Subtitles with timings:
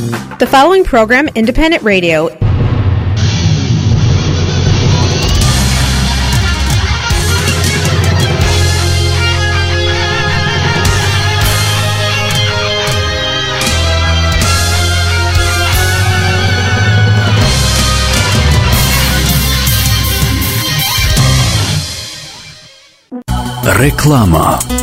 [0.00, 2.28] The following program, Independent Radio,
[23.76, 24.79] Реклама.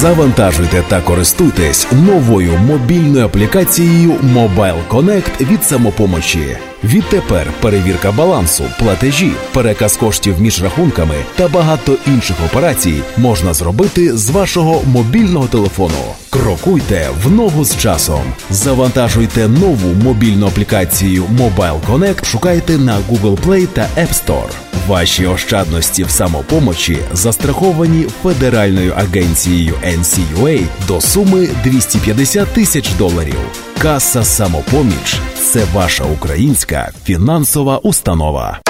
[0.00, 6.56] Завантажуйте та користуйтесь новою мобільною аплікацією Mobile Connect від самопомочі.
[6.84, 14.30] Відтепер перевірка балансу, платежі, переказ коштів між рахунками та багато інших операцій можна зробити з
[14.30, 16.14] вашого мобільного телефону.
[16.30, 18.22] Крокуйте в ногу з часом.
[18.50, 22.24] Завантажуйте нову мобільну аплікацію Mobile Connect.
[22.24, 24.69] Шукайте на Google Play та App Store.
[24.90, 33.38] Ваші ощадності в самопомочі застраховані Федеральною агенцією NCUA до суми 250 тисяч доларів.
[33.78, 38.60] Каса самопоміч це ваша українська фінансова установа.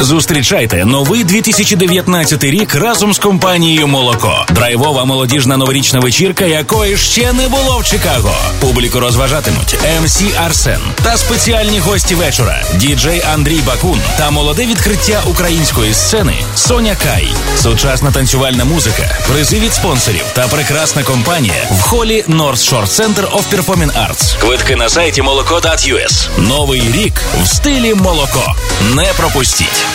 [0.00, 4.46] Зустрічайте новий 2019 рік разом з компанією Молоко.
[4.50, 8.34] Драйвова молодіжна новорічна вечірка, якої ще не було в Чикаго.
[8.60, 12.62] Публіку розважатимуть МС Арсен та спеціальні гості вечора.
[12.74, 17.28] Діджей Андрій Бакун та молоде відкриття української сцени Соня Кай.
[17.56, 23.42] Сучасна танцювальна музика, призи від спонсорів та прекрасна компанія в холі North Shore Center of
[23.54, 24.40] Performing Arts.
[24.40, 26.28] Квитки на сайті молоко.us.
[26.38, 28.54] Новий рік в стилі молоко.
[28.94, 29.89] Не пропустіть.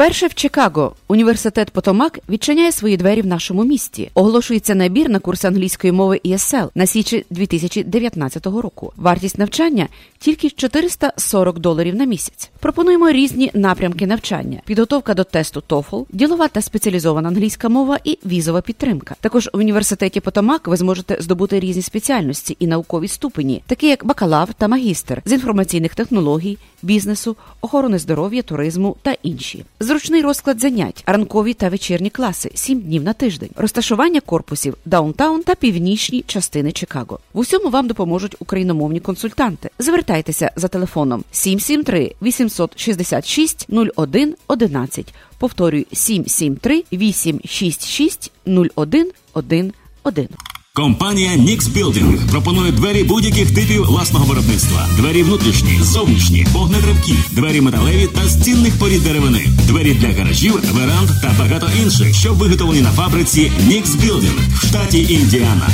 [0.00, 4.10] Вперше в Чикаго університет Потомак відчиняє свої двері в нашому місті.
[4.14, 8.92] Оголошується набір на курс англійської мови ESL на січі 2019 року.
[8.96, 12.50] Вартість навчання тільки 440 доларів на місяць.
[12.60, 18.60] Пропонуємо різні напрямки навчання: підготовка до тесту TOEFL, ділова та спеціалізована англійська мова і візова
[18.60, 19.16] підтримка.
[19.20, 24.48] Також в університеті Потомак ви зможете здобути різні спеціальності і наукові ступені, такі як бакалав
[24.58, 29.64] та магістр з інформаційних технологій, бізнесу, охорони здоров'я, туризму та інші.
[29.80, 35.54] Зручний розклад занять, ранкові та вечірні класи, 7 днів на тиждень, розташування корпусів даунтаун та
[35.54, 37.18] північні частини Чикаго.
[37.32, 39.70] В усьому вам допоможуть україномовні консультанти.
[39.78, 43.66] Звертайтеся за телефоном 773 866
[43.96, 45.14] 01 11.
[45.38, 48.32] Повторюю 773 866
[48.76, 50.49] 01 11.
[50.80, 54.88] Компанія Nix Building пропонує двері будь-яких типів власного виробництва.
[54.96, 61.34] Двері внутрішні, зовнішні, вогнетривкі, двері металеві та цінних порід деревини, двері для гаражів, веранд та
[61.38, 65.68] багато інших, що виготовлені на фабриці Nix Building в штаті Індіана.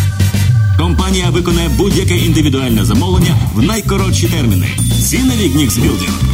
[0.79, 4.69] Компанія виконає будь-яке індивідуальне замовлення в найкоротші терміни.
[5.03, 5.81] Ціни від Nix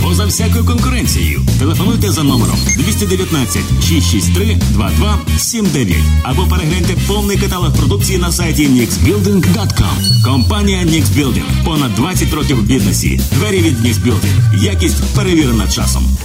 [0.03, 1.41] поза всякою конкуренцією.
[1.59, 10.25] Телефонуйте за номером 219 663 2279 або перегляньте повний каталог продукції на сайті nixbuilding.com.
[10.25, 11.65] Компанія Nix Building.
[11.65, 13.21] Понад 20 років в бізнесі.
[13.33, 14.63] Двері від Nix Building.
[14.65, 16.17] Якість перевірена часом.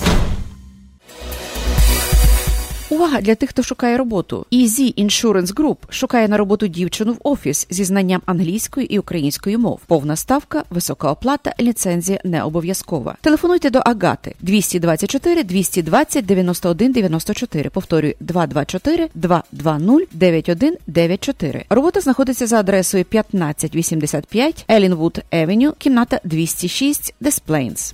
[2.97, 4.45] Увага для тих, хто шукає роботу.
[4.51, 9.79] Easy Insurance Group шукає на роботу дівчину в офіс зі знанням англійської і української мов.
[9.87, 13.15] Повна ставка, висока оплата, ліцензія не обов'язкова.
[13.21, 17.69] Телефонуйте до Агати 224 220 91 94.
[17.69, 21.65] Повторюю 224 220 9194.
[21.69, 27.93] Робота знаходиться за адресою 1585 Елінвуд Евеню, кімната 206 Des Plains.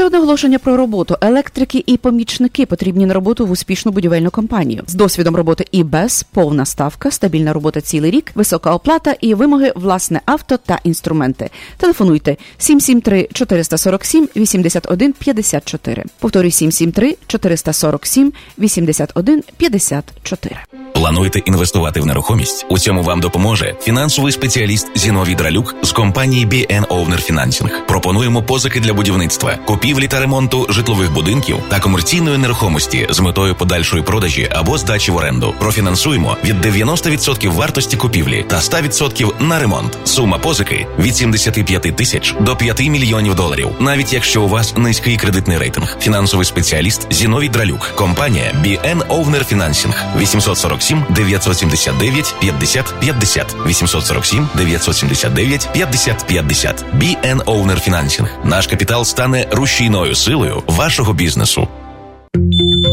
[0.00, 1.16] Ще одне оголошення про роботу.
[1.20, 6.22] Електрики і помічники потрібні на роботу в успішну будівельну компанію з досвідом роботи і без
[6.22, 11.50] повна ставка, стабільна робота цілий рік, висока оплата і вимоги власне авто та інструменти.
[11.76, 16.04] Телефонуйте 773 447 81 54.
[16.18, 20.56] Повторюю 773 447 81 54.
[20.94, 22.66] Плануєте інвестувати в нерухомість?
[22.68, 27.70] У цьому вам допоможе фінансовий спеціаліст Зіновій Дралюк з компанії BN Owner Financing.
[27.88, 33.54] Пропонуємо позики для будівництва, купівлі купівлі та ремонту житлових будинків та комерційної нерухомості з метою
[33.54, 35.54] подальшої продажі або здачі в оренду.
[35.58, 39.98] Профінансуємо від 90% вартості купівлі та 100% на ремонт.
[40.04, 43.68] Сума позики від 75 тисяч до 5 мільйонів доларів.
[43.80, 45.96] Навіть якщо у вас низький кредитний рейтинг.
[46.00, 47.92] Фінансовий спеціаліст Зіновій Дралюк.
[47.94, 58.26] Компанія BN Owner Financing 847 979 50 50 847 979 50 50 BN Owner Financing.
[58.44, 61.68] Наш капітал стане рушійною силою вашого бізнесу.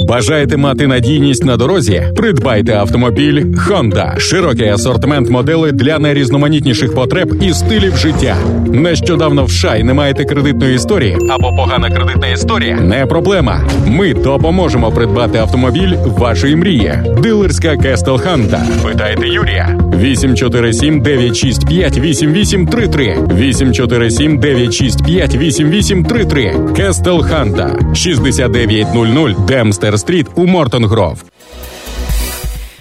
[0.07, 2.03] Бажаєте мати надійність на дорозі?
[2.15, 4.19] Придбайте автомобіль Honda.
[4.19, 8.35] Широкий асортимент моделей для найрізноманітніших потреб і стилів життя.
[8.67, 12.75] Нещодавно в шай не маєте кредитної історії або погана кредитна історія?
[12.75, 13.61] Не проблема.
[13.87, 16.93] Ми допоможемо придбати автомобіль вашої мрії.
[17.23, 18.65] Дилерська Castle Honda.
[18.83, 19.79] Питайте Юрія.
[20.01, 31.23] 847 965 8833 847 965 8833 Castle Honda 6900 Dempster Street у Morton Grove.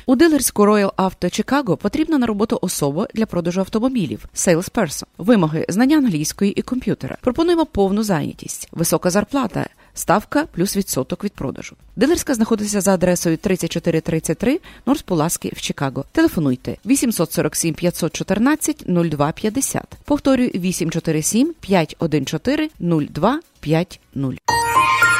[0.07, 5.05] У дилерську Royal Auto Chicago потрібна на роботу особа для продажу автомобілів salesperson.
[5.19, 7.17] Вимоги знання англійської і комп'ютера.
[7.21, 9.67] Пропонуємо повну зайнятість, висока зарплата.
[9.95, 11.77] Ставка плюс відсоток від продажу.
[11.97, 16.05] Дилерська знаходиться за адресою 3433 Норс Пуласки в Чикаго.
[16.13, 19.85] Телефонуйте 847 514 0250.
[20.05, 24.01] Повторюю 847 514 0250.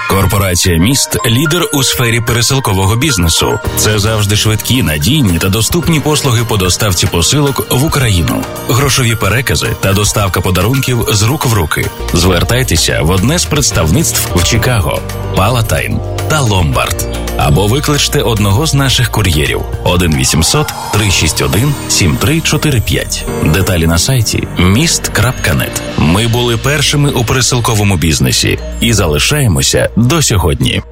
[0.09, 3.59] Корпорація міст лідер у сфері пересилкового бізнесу.
[3.77, 9.93] Це завжди швидкі, надійні та доступні послуги по доставці посилок в Україну, грошові перекази та
[9.93, 11.91] доставка подарунків з рук в руки.
[12.13, 15.01] Звертайтеся в одне з представництв в Чикаго,
[15.37, 17.07] Палатайн та Ломбард.
[17.39, 23.25] Або викличте одного з наших кур'єрів 1 800 361 7345.
[23.45, 25.83] Деталі на сайті міст.нет.
[25.99, 30.83] Ми були першими у пересилковому бізнесі і залишаємося до сьогодні.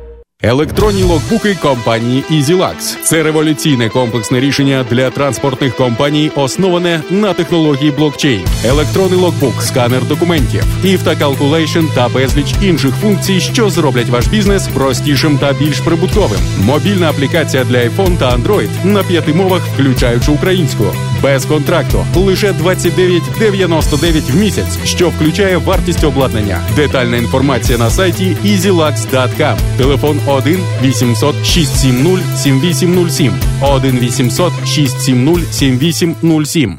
[0.46, 2.96] Електронні логбуки компанії EasyLux.
[3.02, 8.44] Це революційне комплексне рішення для транспортних компаній, основане на технології блокчейн.
[8.64, 15.52] Електронний логбук, сканер документів, Calculation та безліч інших функцій, що зроблять ваш бізнес простішим та
[15.52, 16.40] більш прибутковим.
[16.60, 20.84] Мобільна аплікація для iPhone та Android на п'яти мовах, включаючи українську,
[21.24, 26.60] без контракту, лише 29,99 в місяць, що включає вартість обладнання.
[26.76, 29.56] Детальна інформація на сайті easylux.com.
[29.76, 36.78] Телефон 1 800 670 7807 1 800 670 7807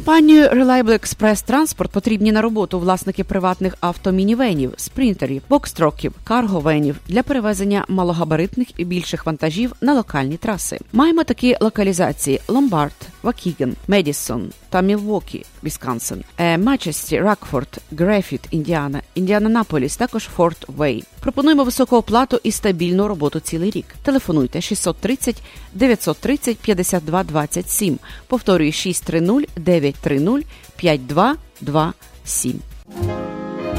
[0.00, 7.84] Компанію Reliable Express Transport потрібні на роботу власники приватних автомінівенів, спринтерів, бокстроків, карговенів для перевезення
[7.88, 10.78] малогабаритних і більших вантажів на локальні траси.
[10.92, 16.24] Маємо такі локалізації: Ломбард, Вокіган, Медісон та Мілвокі, Вісконсин,
[16.58, 21.04] Мачесні, Рокфорд, Гріффіт, Індіана, Індіанаполіс, також Форт Вейн.
[21.20, 23.86] Пропонуємо високу оплату і стабільну роботу цілий рік.
[24.02, 25.42] Телефонуйте 630
[25.74, 27.98] 930 52 27.
[28.26, 30.46] Повторюю 630 930
[30.76, 32.60] 5227.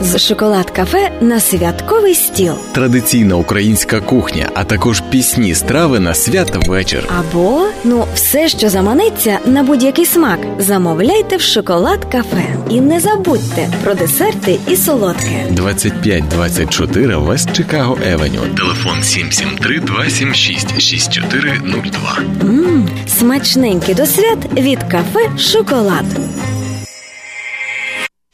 [0.03, 2.53] З шоколад кафе на святковий стіл.
[2.71, 7.09] Традиційна українська кухня, а також пісні страви на святвечір.
[7.19, 12.55] Або ну все, що заманеться на будь-який смак, замовляйте в шоколад кафе.
[12.69, 15.45] І не забудьте про десерти і солодке.
[15.49, 18.41] 2524 Вест Чикаго Евеню.
[18.57, 22.17] Телефон 773 276 6402.
[22.43, 26.05] Мм, смачненький до свят від кафе Шоколад.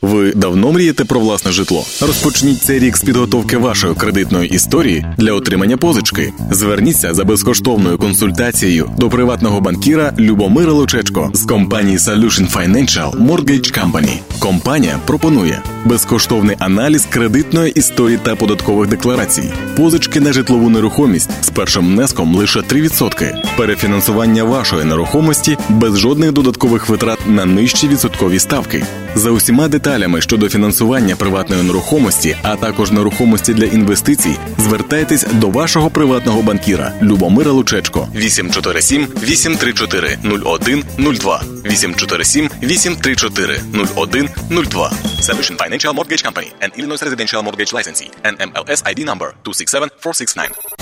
[0.08, 1.86] Ви давно мрієте про власне житло?
[2.02, 6.34] Розпочніть цей рік з підготовки вашої кредитної історії для отримання позички.
[6.52, 14.20] Зверніться за безкоштовною консультацією до приватного банкіра Любомира Лучечко з компанії Solution Financial Mortgage Company.
[14.40, 21.88] Компанія пропонує безкоштовний аналіз кредитної історії та податкових декларацій, позички на житлову нерухомість з першим
[21.88, 28.86] внеском лише 3%, перефінансування вашої нерухомості без жодних додаткових витрат на нижчі відсоткові ставки.
[29.16, 35.90] За усіма деталями щодо фінансування приватної нерухомості, а також нерухомості для інвестицій, звертайтесь до вашого
[35.90, 38.08] приватного банкіра Любомира Лучечко.
[38.16, 48.10] 847 834 0102 847 834 0102 Solution Financial Mortgage Company and Illinois Residential Mortgage Licensee.
[48.24, 50.78] NMLS ID number 267469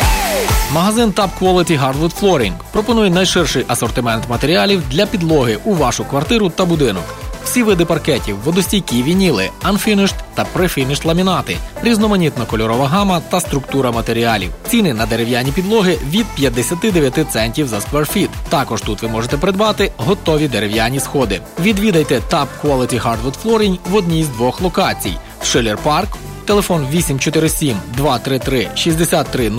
[0.74, 6.65] Магазин Top Quality Hardwood Flooring пропонує найширший асортимент матеріалів для підлоги у вашу квартиру та
[6.65, 7.25] будинок.
[7.45, 14.51] Всі види паркетів, водостійкі вініли, unfinished та prefinished ламінати, різноманітна кольорова гама та структура матеріалів.
[14.67, 18.29] Ціни на дерев'яні підлоги від 59 центів за скверфіт.
[18.49, 21.41] Також тут ви можете придбати готові дерев'яні сходи.
[21.59, 25.13] Відвідайте Top Quality Hardwood Flooring в одній з двох локацій.
[25.43, 26.09] Шелер Парк,
[26.45, 29.49] телефон 847 233 6300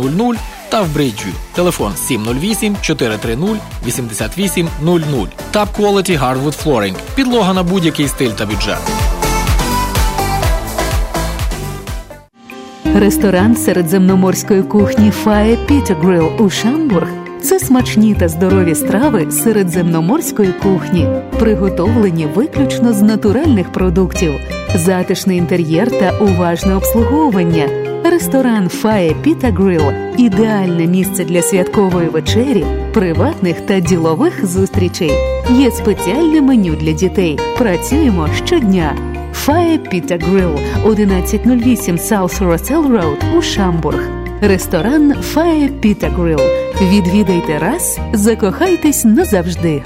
[0.68, 3.38] та в Бриджі телефон 708 430
[3.86, 5.28] 8800.
[5.52, 6.94] Top Quality Hardwood Flooring.
[7.14, 8.78] Підлога на будь-який стиль та бюджет.
[12.94, 17.08] Ресторан середземноморської кухні Фає Пітергрил у Шамбург
[17.42, 21.08] це смачні та здорові страви середземноморської кухні,
[21.38, 24.34] приготовлені виключно з натуральних продуктів,
[24.74, 27.85] затишний інтер'єр та уважне обслуговування.
[28.10, 29.82] Ресторан Фає Піта Грил
[30.18, 35.12] ідеальне місце для святкової вечері, приватних та ділових зустрічей.
[35.50, 37.38] Є спеціальне меню для дітей.
[37.58, 38.96] Працюємо щодня.
[39.32, 40.50] Фає Піта Грил
[40.84, 44.08] 1108 South Russell Road у Шамбург.
[44.40, 46.40] Ресторан Фає Піта Грил.
[46.80, 49.82] Відвідайте раз, закохайтесь назавжди.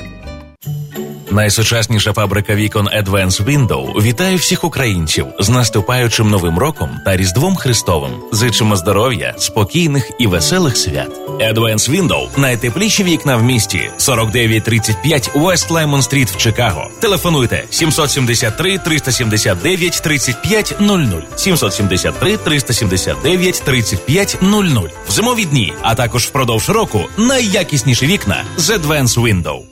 [1.31, 8.13] Найсучасніша фабрика вікон Advance Window вітає всіх українців з наступаючим новим роком та Різдвом Христовим.
[8.33, 11.11] Зичимо здоров'я, спокійних і веселих свят.
[11.29, 13.91] Advance Window– найтепліші вікна в місті.
[13.99, 16.91] 4935 West Lemon Street в Чикаго.
[17.01, 20.99] Телефонуйте 773 379 35 00
[21.37, 24.65] 773 379 35 00
[25.09, 29.70] в зимові дні, а також впродовж року найякісніші вікна з Advance Window.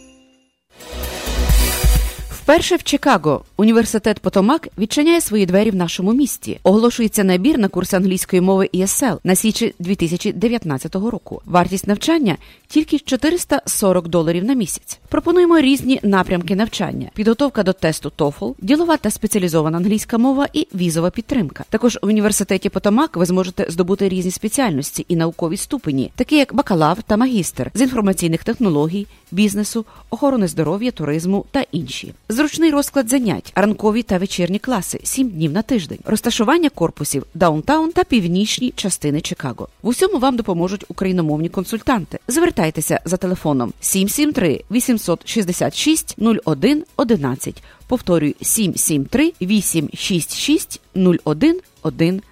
[2.49, 6.61] Вперше в Чикаго університет Потомак відчиняє свої двері в нашому місті.
[6.63, 11.43] Оголошується набір на курс англійської мови ESL на січі 2019 року.
[11.45, 12.37] Вартість навчання
[12.69, 14.99] тільки 440 доларів на місяць.
[15.09, 21.11] Пропонуємо різні напрямки навчання: підготовка до тесту TOEFL, ділова та спеціалізована англійська мова і візова
[21.11, 21.65] підтримка.
[21.71, 27.03] Також в університеті Потомак ви зможете здобути різні спеціальності і наукові ступені, такі як бакалавр
[27.03, 32.15] та магістр з інформаційних технологій, бізнесу, охорони здоров'я, туризму та інші.
[32.39, 38.05] Зручний розклад занять, ранкові та вечірні класи, 7 днів на тиждень, розташування корпусів даунтаун та
[38.05, 39.69] північні частини Чикаго.
[39.83, 42.19] В усьому вам допоможуть україномовні консультанти.
[42.29, 46.17] Звертайтеся за телефоном 773 866
[46.47, 47.63] 01 11.
[47.89, 50.81] Повторюю 773 866
[51.25, 52.25] 01 11.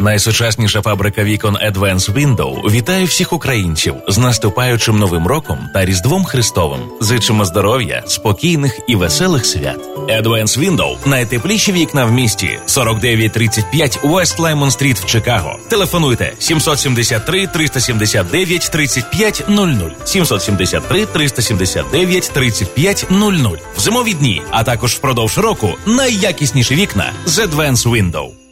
[0.00, 6.80] Найсучасніша фабрика вікон Advance Window вітає всіх українців з наступаючим новим роком та Різдвом Христовим.
[7.00, 9.78] Зичимо здоров'я, спокійних і веселих свят.
[9.96, 12.58] Advance Window– найтепліші вікна в місті.
[12.66, 15.58] 4935 West Lemon Street в Чикаго.
[15.68, 19.66] Телефонуйте 773 379 35 00
[20.04, 23.32] 773 379 35 00
[23.76, 28.47] в зимові дні, а також впродовж року найякісніші вікна з Advance Window.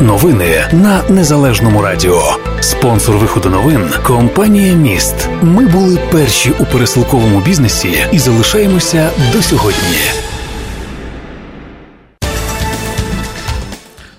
[0.00, 2.22] Новини на незалежному радіо.
[2.60, 5.28] Спонсор виходу новин компанія Міст.
[5.42, 9.98] Ми були перші у пересилковому бізнесі і залишаємося до сьогодні.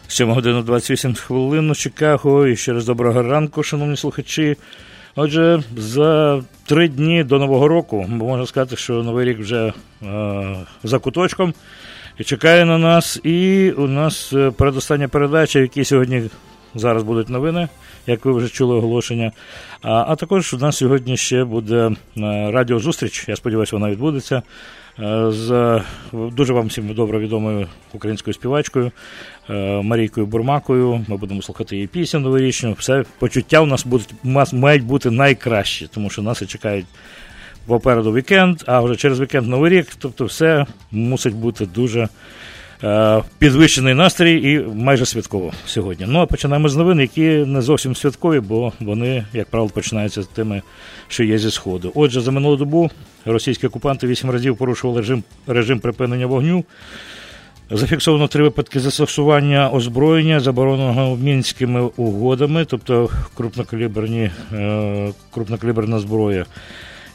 [0.07, 2.48] 7 година 28 хвилин у Чикаго.
[2.48, 4.57] І ще раз доброго ранку, шановні слухачі.
[5.15, 11.00] Отже, за три дні до Нового року можна сказати, що Новий рік вже е, за
[11.00, 11.53] куточком
[12.17, 13.20] і чекає на нас.
[13.24, 16.24] І у нас е, передостання передача, які сьогодні
[16.75, 17.68] зараз будуть новини,
[18.08, 19.32] як ви вже чули оголошення.
[19.82, 23.25] А а також у нас сьогодні ще буде е, радіозустріч.
[23.27, 24.42] Я сподіваюся, вона відбудеться.
[25.00, 25.82] Е, з
[26.13, 28.92] дуже вам всім добре відомою українською співачкою
[29.84, 31.06] Марійкою Бурмакою.
[31.08, 32.74] Ми будемо слухати її пісню новорічну.
[32.74, 34.13] Все почуття у нас будуть
[34.53, 36.86] мають бути найкращі, тому що нас і чекають
[37.65, 39.88] попереду вікенд, а вже через вікенд новий рік.
[40.00, 42.10] Тобто, все мусить бути дуже е,
[43.40, 46.06] підвищений настрій і майже святково сьогодні.
[46.10, 50.28] Ну а починаємо з новин, які не зовсім святкові, бо вони, як правило, починаються з
[50.28, 50.62] тими,
[51.08, 51.92] що є зі сходу.
[51.96, 52.90] Отже, за минулу добу
[53.25, 56.63] російські окупанти вісім разів порушували режим, режим припинення вогню.
[57.72, 66.46] Зафіксовано три випадки застосування озброєння, забороненого мінськими угодами, тобто крупнокаліберні, е, крупнокаліберна зброя.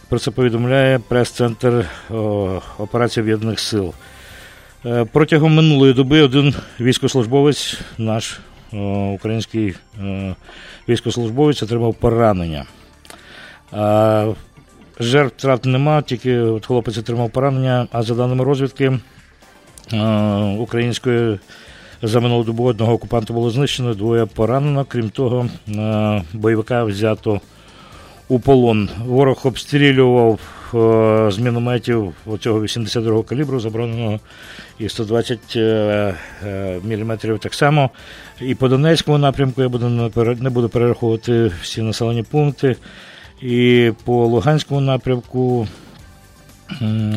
[0.09, 1.87] Про це повідомляє прес-центр
[2.79, 3.95] операції Об'єднаних Сил.
[4.87, 8.41] Е, протягом минулої доби один військовослужбовець, наш
[9.15, 10.35] український е,
[10.89, 12.65] військовослужбовець, отримав поранення.
[15.01, 18.99] Жертв втрат нема, тільки от хлопець отримав поранення, а за даними розвідки
[20.59, 21.39] української
[22.03, 24.85] за минулу добу одного окупанта було знищено, двоє поранено.
[24.89, 25.49] Крім того,
[26.33, 27.41] бойовика взято
[28.29, 28.89] у полон.
[29.07, 30.58] Ворог обстрілював е,
[31.33, 34.21] з мінометів оцього 82-го калібру, забороненого
[34.79, 36.15] і 120 е,
[36.47, 37.91] е, мм так само.
[38.41, 39.89] І по Донецькому напрямку я буду
[40.41, 42.77] не буду перераховувати всі населені пункти.
[43.43, 45.69] І по Луганському напрямку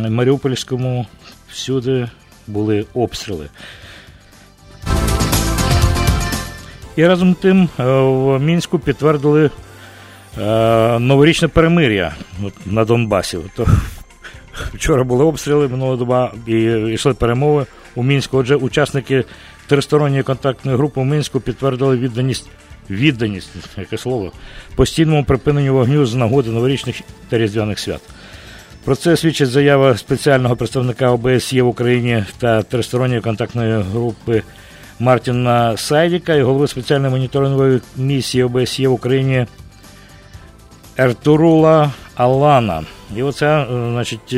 [0.10, 1.05] Маріупольському
[1.50, 2.10] всюди
[2.48, 3.50] були обстріли.
[6.96, 9.50] І разом тим в Мінську підтвердили
[11.00, 12.15] новорічне перемир'я
[12.65, 13.38] на Донбасі.
[13.55, 13.67] То
[14.73, 16.61] Вчора були обстріли минула доба і
[16.93, 18.38] йшли перемови у Мінську.
[18.38, 19.25] Отже, учасники
[19.67, 22.50] тристоронньої контактної групи у Мінську підтвердили відданість
[22.89, 24.31] відданість, яке слово,
[24.75, 28.01] постійному припиненню вогню з нагоди новорічних та різдвяних свят.
[28.85, 34.43] Про це свідчить заява спеціального представника ОБСЄ в Україні та тристоронньої контактної групи
[35.00, 39.45] Мартіна Сайдіка і голови спеціальної моніторингової місії ОБСЄ в Україні
[41.01, 42.84] Ертурула Алана.
[43.15, 44.36] І оця, значить,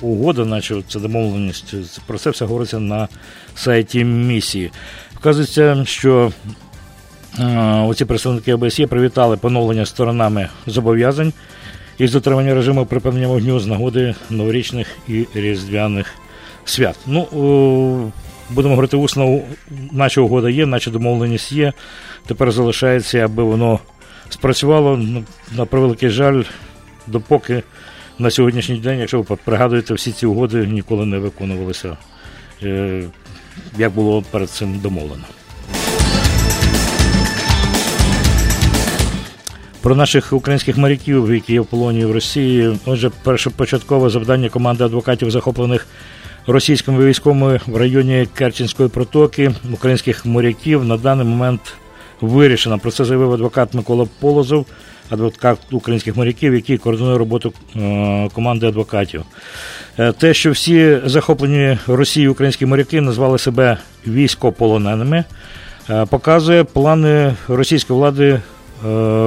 [0.00, 3.08] угода, наче це домовленість, про це все говориться на
[3.54, 4.70] сайті місії.
[5.14, 6.32] Вказується, що
[7.84, 11.32] оці представники ОБСЄ привітали поновлення сторонами зобов'язань
[11.98, 16.14] із дотримання режиму припинення вогню з нагоди новорічних і різдвяних
[16.64, 16.96] свят.
[17.06, 17.22] Ну,
[18.50, 19.40] будемо говорити усно,
[19.92, 21.72] наче угода є, наче домовленість є.
[22.26, 23.78] Тепер залишається, аби воно
[24.30, 24.96] спрацювало.
[24.96, 26.42] Ну, на превеликий жаль,
[27.06, 27.62] допоки
[28.18, 31.96] на сьогоднішній день, якщо ви пригадуєте, всі ці угоди ніколи не виконувалися,
[32.62, 33.04] е,
[33.78, 35.24] як було перед цим домовлено.
[39.82, 42.78] Про наших українських моряків, які є в полоні в Росії.
[42.86, 45.86] Отже, першопочаткове завдання команди адвокатів, захоплених
[46.46, 51.60] російськими військовими в районі Керченської протоки, українських моряків на даний момент
[52.20, 52.78] вирішено.
[52.78, 54.66] Про це заявив адвокат Микола Полозов,
[55.10, 59.22] адвокат українських моряків, який координує роботу е, команди адвокатів.
[59.98, 65.24] Е, те, що всі захоплені Росією українські моряки назвали себе військополоненими,
[65.90, 68.40] е, показує плани російської влади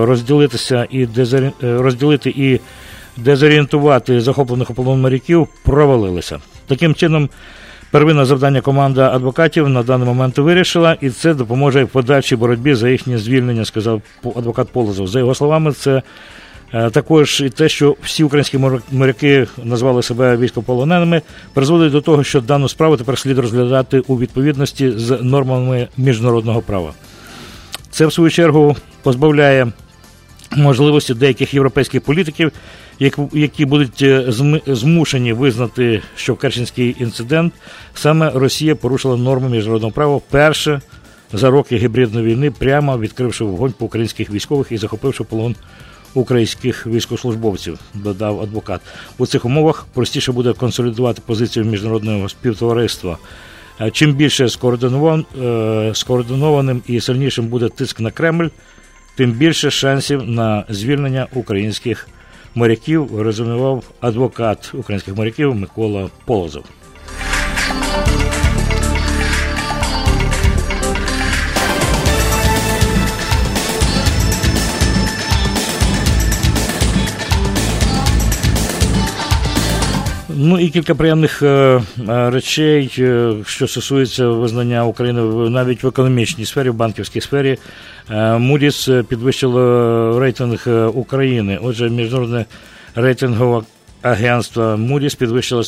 [0.02, 1.52] розділитися і дезорі...
[1.62, 2.60] розділити і
[3.18, 6.40] дезорієнтувати захоплених у полон моряків провалилися.
[6.68, 7.30] Таким чином.
[7.94, 12.90] Первинне завдання команда адвокатів на даний момент вирішила, і це допоможе в подальшій боротьбі за
[12.90, 14.02] їхнє звільнення, сказав
[14.36, 15.08] адвокат Полозов.
[15.08, 16.02] За його словами, це
[16.74, 18.60] е, також і те, що всі українські
[18.92, 21.22] моряки назвали себе військополоненими,
[21.54, 26.92] призводить до того, що дану справу тепер слід розглядати у відповідності з нормами міжнародного права.
[27.90, 29.68] Це в свою чергу позбавляє
[30.52, 32.52] можливості деяких європейських політиків,
[33.34, 34.26] які будуть е,
[34.68, 37.54] змушені визнати, що Керченський інцидент
[37.94, 40.82] саме Росія порушила норми міжнародного права вперше
[41.34, 45.56] за роки гібридної війни, прямо відкривши вогонь по українських військових і захопивши полон
[46.14, 48.82] українських військовослужбовців, додав адвокат.
[49.18, 53.18] У цих умовах простіше буде консолідувати позицію міжнародного співтовариства.
[53.92, 58.48] Чим більше е, скоординованим і сильнішим буде тиск на Кремль
[59.16, 62.08] тим більше шансів на звільнення українських
[62.56, 66.64] моряків, резюмував адвокат українських моряків Микола Полозов.
[80.36, 86.46] Ну і кілька приємних е, е, речей, е, що стосується визнання України навіть в економічній
[86.46, 87.58] сфері, в банківській сфері.
[88.40, 91.60] Мудіс підвищило рейтинг України.
[91.62, 92.46] Отже, міжнародне
[92.96, 93.62] рейтингове
[94.04, 95.64] агентство Moody's підвищило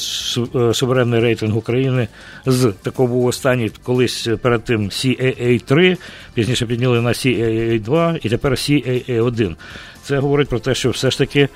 [0.74, 2.08] суверенний рейтинг України
[2.46, 5.98] з такого був останній колись перед тим CAA 3
[6.34, 9.56] пізніше підняли на CAA 2 і тепер CAA 1
[10.04, 11.50] Це говорить про те, що все ж таки.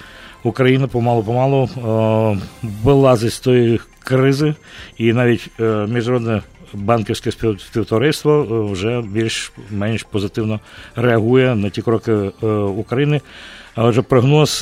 [0.44, 2.38] Україна помалу-помалу е,
[2.84, 4.56] вилазить з тої кризи,
[4.98, 6.42] і навіть е, міжнародне
[6.74, 10.60] банківське співтовариство е, вже більш-менш позитивно
[10.96, 12.14] реагує на ті кроки
[12.78, 13.22] України.
[13.76, 14.60] А отже, прогноз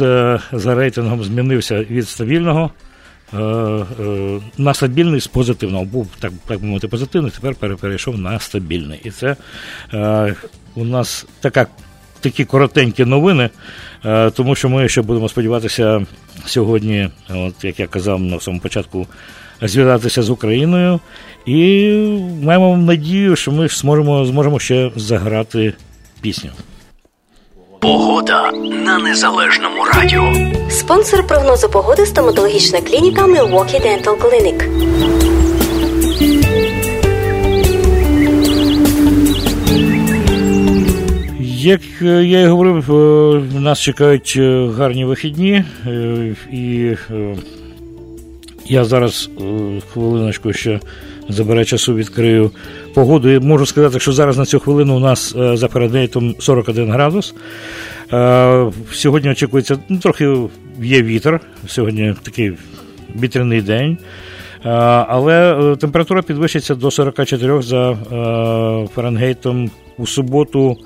[0.52, 2.72] за рейтингом змінився від стабільного.
[4.58, 9.00] На стабільний з позитивного був так так би мовити позитивний, тепер перейшов на стабільний.
[9.04, 9.36] І це
[10.76, 11.68] у нас така
[12.20, 13.50] такі коротенькі новини,
[14.06, 16.06] е, тому що ми ще будемо сподіватися
[16.46, 19.08] сьогодні, от як я казав на самому початку,
[19.62, 21.00] зв'язатися з Україною.
[21.46, 21.90] І
[22.44, 25.74] маємо надію, що ми зможемо, зможемо ще заграти
[26.22, 26.50] пісню.
[27.80, 28.52] Погода
[28.86, 30.34] на незалежному радіо.
[30.70, 34.88] Спонсор прогнозу погоди стоматологічна клініка Milwaukee Dental Clinic.
[41.68, 45.64] Як е, я і говорив, е, нас чекають е, гарні вихідні,
[46.52, 46.92] і
[48.70, 49.44] Я зараз е,
[49.94, 50.80] хвилиночку ще
[51.30, 52.52] забере часу, відкрию
[52.94, 53.30] погоду.
[53.30, 57.36] І можу сказати, що зараз на цю хвилину у нас е, за Фаренгейтом 41 градус.
[58.14, 60.38] Е, Сьогодні очікується, ну, трохи
[60.82, 61.40] є вітер.
[61.68, 62.54] Сьогодні такий
[63.22, 63.98] вітряний день.
[64.64, 67.98] Але температура підвищиться до 44 за
[68.96, 70.78] Фаренгейтом у суботу.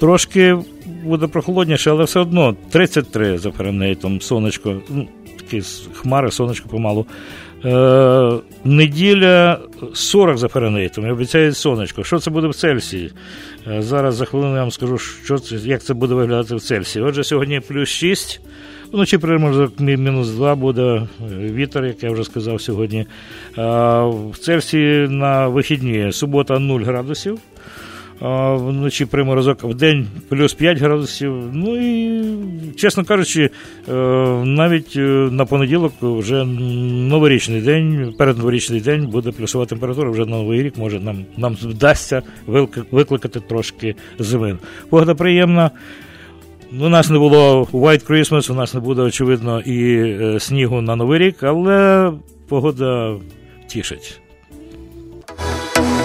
[0.00, 0.56] Трошки
[1.04, 4.76] буде прохолодніше, але все одно 33 за Фаренгейтом, сонечко,
[5.50, 5.62] такі
[5.94, 7.06] хмари, сонечко помалу.
[7.64, 8.32] Е,
[8.64, 9.58] неділя
[9.94, 12.04] 40 за Фаренгейтом, і обіцяють сонечко.
[12.04, 13.12] Що це буде в Цельсії?
[13.66, 17.04] Е, зараз за хвилину я вам скажу, що це, як це буде виглядати в Цельсії.
[17.04, 18.40] Отже, сьогодні плюс 6,
[18.92, 23.00] вночі приморозок мінус 2 буде е, вітер, як я вже сказав сьогодні.
[23.00, 23.06] Е,
[24.32, 27.38] в Цельсії на вихідні субота 0 градусів.
[28.20, 31.32] Вночі приморозок в день плюс 5 градусів.
[31.52, 32.24] Ну і,
[32.76, 33.50] чесно кажучи,
[33.88, 33.92] е,
[34.44, 35.00] навіть е,
[35.30, 40.10] на понеділок вже новорічний день, передноворічний день буде плюсова температура.
[40.10, 42.22] Вже на новий рік може нам, нам вдасться
[42.90, 44.58] викликати трошки зими.
[44.90, 45.70] Погода приємна.
[46.80, 50.96] У нас не було White Christmas, у нас не буде, очевидно, і е, снігу на
[50.96, 52.12] новий рік, але
[52.48, 53.16] погода
[53.66, 54.20] тішить.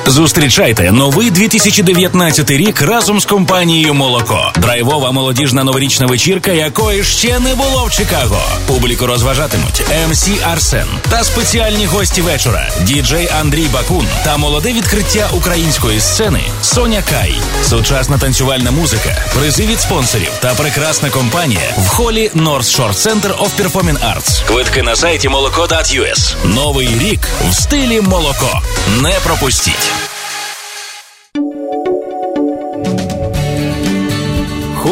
[0.05, 4.51] Зустрічайте новий 2019 рік разом з компанією Молоко.
[4.55, 8.41] Драйвова молодіжна новорічна вечірка, якої ще не було в Чикаго.
[8.67, 12.69] Публіку розважатимуть МС Арсен та спеціальні гості вечора.
[12.81, 17.35] Діджей Андрій Бакун та молоде відкриття української сцени Соня Кай.
[17.63, 23.49] Сучасна танцювальна музика, призи від спонсорів та прекрасна компанія в холі North Shore Center of
[23.61, 24.47] Performing Arts.
[24.47, 26.35] Квитки на сайті молоко.us.
[26.45, 28.61] Новий рік в стилі молоко.
[29.01, 29.92] Не пропустіть.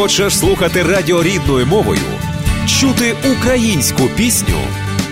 [0.01, 2.01] Хочеш слухати радіо рідною мовою,
[2.67, 4.57] чути українську пісню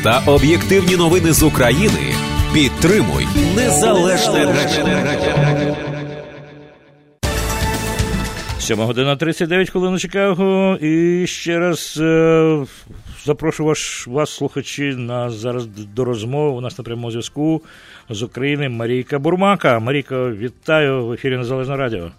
[0.03, 2.13] та об'єктивні новини з України?
[2.53, 5.75] Підтримуй незалежне радіо.
[8.59, 10.77] 7 година 39 хвилин у Чикаго.
[10.81, 12.65] І ще раз е,
[13.25, 16.57] запрошую вас, вас, слухачі, на зараз до розмови.
[16.57, 17.61] У нас на прямому зв'язку
[18.09, 19.79] з України Марійка Бурмака.
[19.79, 22.11] Марійка, вітаю в ефірі Незалежне Радіо.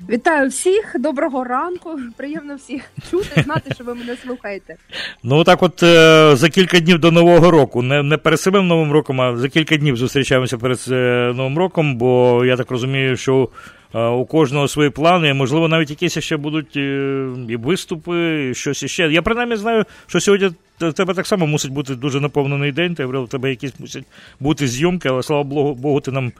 [0.00, 1.98] Вітаю всіх, доброго ранку.
[2.16, 4.76] Приємно всіх чути, знати, що ви мене слухаєте.
[5.22, 8.92] Ну, так от е, за кілька днів до Нового року, не, не перед самим Новим
[8.92, 13.48] роком, а за кілька днів зустрічаємося перед е, Новим роком, бо я так розумію, що
[13.94, 18.82] е, у кожного свої плани, можливо, навіть якісь ще будуть е, і виступи, і щось
[18.82, 19.08] іще.
[19.12, 23.02] Я принаймні знаю, що сьогодні в тебе так само мусить бути дуже наповнений день, ти
[23.02, 24.04] говорив, у тебе якісь мусять
[24.40, 25.42] бути зйомки, але слава
[25.74, 26.32] Богу, ти нам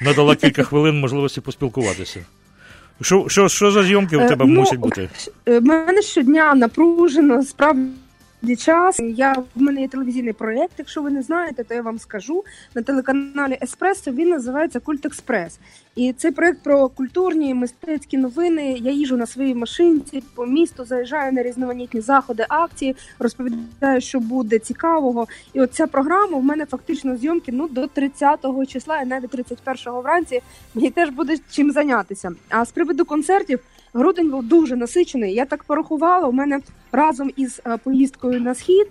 [0.00, 2.20] надала кілька хвилин можливості поспілкуватися.
[3.00, 5.08] Що, що, що за зйомки у Е, тебе ну, мусять бути?
[5.46, 7.88] Е, мене щодня напружено, справді
[8.52, 9.00] час.
[9.00, 10.72] Я в мене є телевізійний проєкт.
[10.78, 14.10] Якщо ви не знаєте, то я вам скажу на телеканалі Еспресо.
[14.10, 15.58] Він називається Культ Експрес.
[15.96, 18.78] І цей проєкт про культурні мистецькі новини.
[18.80, 24.58] Я їжу на своїй машинці по місту, заїжджаю на різноманітні заходи, акції, розповідаю, що буде
[24.58, 25.26] цікавого.
[25.52, 30.00] І от ця програма в мене фактично зйомки ну до 30-го числа, і навіть 31-го
[30.00, 30.40] вранці
[30.74, 32.32] мені теж буде чим зайнятися.
[32.48, 33.60] А з приводу концертів.
[33.94, 35.34] Грудень був дуже насичений.
[35.34, 36.28] Я так порахувала.
[36.28, 36.60] У мене
[36.92, 38.86] разом із е, поїздкою на схід,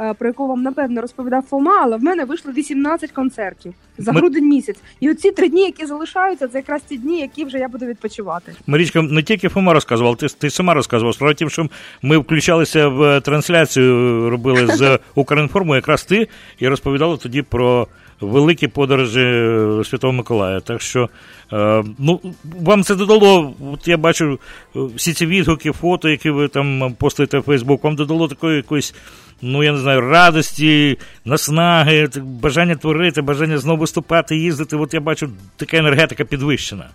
[0.00, 4.20] е, про яку вам напевно розповідав Фома, але в мене вийшло 18 концертів за Ми-
[4.20, 4.76] грудень місяць.
[5.00, 8.52] І оці три дні, які залишаються, це якраз ті дні, які вже я буду відпочивати.
[8.66, 11.14] Марічка, не тільки Фома розказував, ти, ти сама розказував.
[11.14, 11.68] Справа в тім, що
[12.02, 17.86] ми включалися в трансляцію, робили з Укрінформу, якраз ти і розповідала тоді про
[18.20, 20.60] великі подорожі е, Святого Миколая.
[20.60, 21.08] Так що
[21.52, 22.20] е, ну,
[22.60, 24.38] вам це додало, от я бачу
[24.76, 28.94] е, всі ці відгуки, фото, які ви там постите в Фейсбук, вам додало такої якоїсь.
[29.42, 34.76] Ну, я не знаю, радості, наснаги, бажання творити, бажання знову виступати, їздити.
[34.76, 36.88] От я бачу, така енергетика підвищена.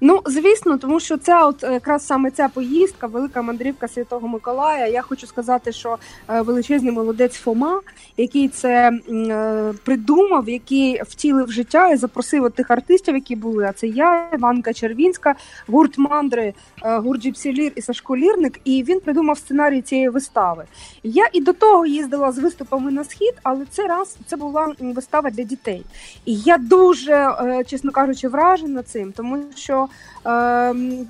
[0.00, 4.86] Ну, звісно, тому що ця от е, якраз саме ця поїздка, велика мандрівка Святого Миколая.
[4.86, 5.96] Я хочу сказати, що
[6.28, 7.80] е, величезний молодець Фома,
[8.16, 13.64] який це е, придумав, який втілив життя і запросив от тих артистів, які були.
[13.64, 15.34] А це я, Іванка Червінська,
[15.68, 18.60] гурт Мандри, гурт Джіпсілір і Сашко Лірник.
[18.64, 20.64] І він придумав сценарій цієї вистави.
[21.02, 25.30] Я і до того їздила з виступами на схід, але це раз це була вистава
[25.30, 25.84] для дітей.
[26.24, 27.34] І я дуже,
[27.66, 29.88] чесно кажучи, вражена цим, тому що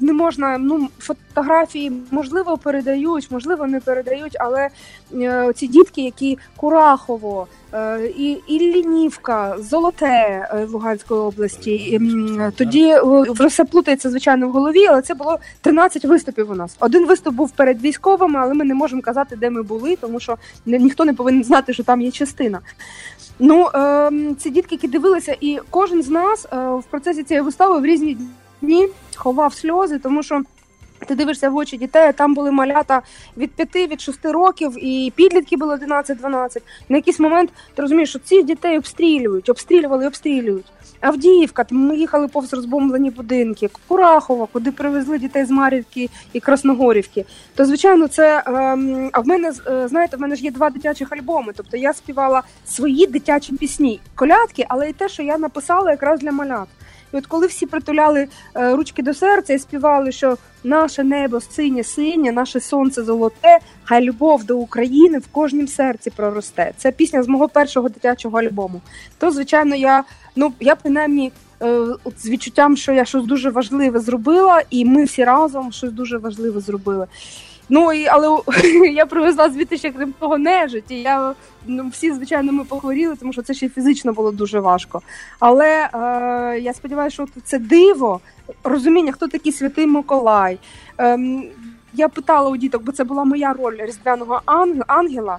[0.01, 0.59] не можна.
[0.59, 4.69] Ну, фотографії можливо передають, можливо, не передають, але
[5.15, 11.75] е, ці дітки, які Курахово, е, і, і Лінівка, Золоте е, Луганської області.
[11.75, 12.01] І,
[12.57, 12.95] тоді
[13.49, 16.77] все плутається звичайно в голові, але це було 13 виступів у нас.
[16.81, 20.37] Один виступ був перед військовими, але ми не можемо казати, де ми були, тому що
[20.67, 22.61] ніхто не повинен знати, що там є частина.
[23.39, 27.85] Ну, е, ці дітки, які дивилися, і кожен з нас в процесі цієї вистави в
[27.85, 28.17] різні
[28.65, 30.43] дні ховав сльози, тому що.
[31.07, 33.03] Ти дивишся в очі дітей, там були малята
[33.37, 36.59] від 5, від 6 років, і підлітки були 11-12.
[36.89, 40.67] На якийсь момент ти розумієш, що цих дітей обстрілюють, обстрілювали обстрілюють.
[41.01, 47.25] Авдіївка, ми їхали повз розбомблені будинки, Курахова, куди привезли дітей з Мар'ївки і Красногорівки.
[47.55, 51.13] То звичайно, це ем, а в мене е, знаєте, в мене ж є два дитячих
[51.13, 51.53] альбоми.
[51.57, 56.33] Тобто я співала свої дитячі пісні, колядки, але і те, що я написала якраз для
[56.33, 56.69] малят.
[57.15, 61.85] І от коли всі притуляли е, ручки до серця і співали, що наше небо синє
[61.85, 66.73] синє, наше сонце золоте, хай любов до України в кожнім серці проросте.
[66.77, 68.81] Це пісня з мого першого дитячого альбому.
[69.19, 70.05] То, звичайно, я
[70.37, 71.33] ну я принаймні.
[71.63, 71.87] е,
[72.19, 76.61] З відчуттям, що я щось дуже важливе зробила, і ми всі разом щось дуже важливе
[76.61, 77.07] зробили.
[77.69, 78.39] Ну і але
[78.93, 80.91] я привезла звідти ще крім того нежить.
[80.91, 81.35] І я
[81.67, 85.03] ну всі звичайно ми похворіли, тому що це ще фізично було дуже важко.
[85.41, 88.21] Але е, я сподіваюся, що це диво,
[88.65, 90.59] розуміння, хто такий святий Миколай.
[90.99, 91.45] Ем,
[91.93, 94.43] я питала у діток, бо це була моя роль різдвяного
[94.87, 95.39] ангела.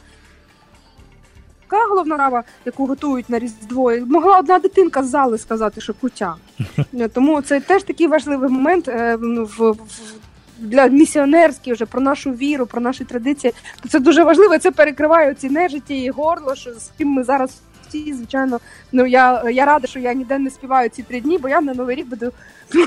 [1.72, 6.36] Яка головна рава, яку готують на Різдво, могла одна дитинка з зали сказати, що кутя.
[6.94, 9.78] Е, Тому це теж такий важливий момент е, ну, в, в,
[10.58, 13.54] для місіонерські, вже про нашу віру, про наші традиції.
[13.82, 14.58] То це дуже важливо.
[14.58, 17.62] Це перекриває ці нежиті і горло, що з ким ми зараз
[18.04, 18.60] всі, звичайно.
[18.92, 21.74] Ну я, я рада, що я ніде не співаю ці три дні, бо я на
[21.74, 22.32] новий рік буду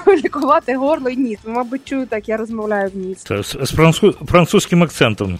[0.25, 1.38] лікувати горло і ніс.
[1.47, 3.18] Мабуть, чую так, я розмовляю в ніс.
[3.18, 5.38] Це з, з француз- французьким акцентом.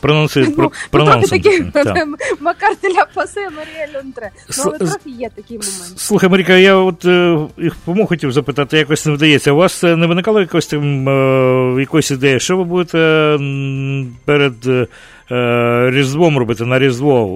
[0.00, 1.62] Прононси, Ну, ну, прононсом такі.
[2.40, 4.30] Макар теля пасе, Марія Льонтре.
[4.58, 5.92] Ну, але трохи є такий момент.
[5.96, 9.52] Слухай, Маріка, я от е, їх помог хотів запитати, якось не вдається.
[9.52, 12.98] У вас е, не виникало якось там е, якоїсь ідеї, що ви будете
[14.24, 14.88] перед
[15.90, 17.26] Різдвом робити на Різдво,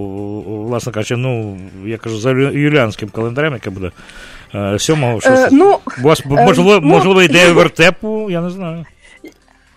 [0.65, 3.91] власне кажучи, ну, я кажу, за юліанським календарем, яке буде
[4.53, 8.41] е, 7-го, 6 Е, ну, У вас, е, можливо, ну, можливо, ідея я- вертепу, я
[8.41, 8.85] не знаю.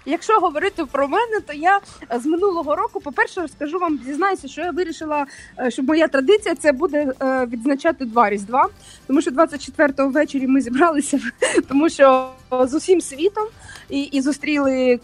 [0.06, 1.80] Якщо говорити про мене, то я
[2.12, 5.26] е, з минулого року, по-перше, розкажу вам, зізнаюся, що я вирішила,
[5.58, 8.68] е, що моя традиція це буде е, відзначати два різдва,
[9.06, 11.20] тому що 24-го ввечері ми зібралися,
[11.68, 12.28] тому що
[12.64, 13.44] з усім світом
[13.90, 15.00] і, і зустріли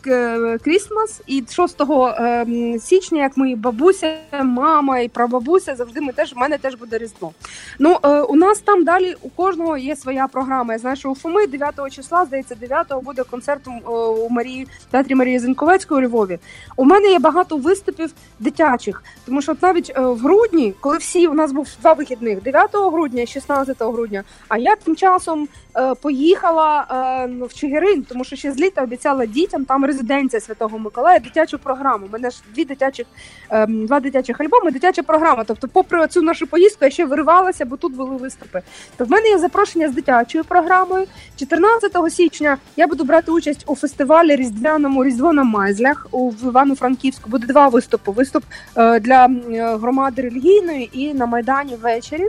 [0.65, 1.21] Крісмас.
[1.27, 6.59] І 6 ем, січня, як мої бабуся, мама і прабабуся, завжди ми теж в мене
[6.59, 7.33] теж буде різдво.
[7.79, 10.73] Ну е, у нас там далі у кожного є своя програма.
[10.73, 15.15] Я знаю, що у Фоми 9 числа, здається, 9 буде концерт у- у Марії театрі
[15.15, 16.39] Марії Зеньковецької у Львові.
[16.77, 21.35] У мене є багато виступів дитячих, тому що навіть е, в грудні, коли всі у
[21.35, 24.25] нас був два вихідних 9 грудня і 16 грудня.
[24.49, 26.87] А я тим часом е, поїхала
[27.31, 31.59] е, в Чигирин, тому що ще з літа обіцяла дітям там резиденція Святого Миколая, дитячу
[31.59, 32.07] програму.
[32.07, 33.07] У мене ж дві дитячих,
[33.51, 35.45] е, два дитячих альбоми, дитяча програма.
[35.45, 38.63] Тобто, попри цю нашу поїздку, я ще виривалася, бо тут були виступи.
[38.97, 41.07] То в мене є запрошення з дитячою програмою.
[41.37, 47.31] 14 січня я буду брати участь у фестивалі різдвяному Різдво на Майзлях у Івано-Франківську.
[47.31, 48.45] Буде два виступи: виступ
[48.77, 52.29] е, для е, громади релігійної і на майдані ввечері.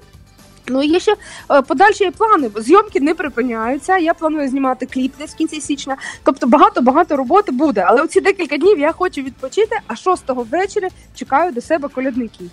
[0.67, 1.15] Ну є ще
[1.51, 2.49] е, подальші плани.
[2.55, 3.97] Зйомки не припиняються.
[3.97, 5.97] Я планую знімати кліп десь в кінці січня.
[6.23, 7.85] Тобто багато багато роботи буде.
[7.87, 9.79] Але оці декілька днів я хочу відпочити.
[9.87, 12.49] А 6-го ввечері чекаю до себе колядників.